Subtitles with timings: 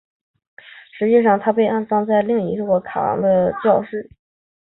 [0.97, 3.87] 事实上她被安葬在另一座卡昂的教堂。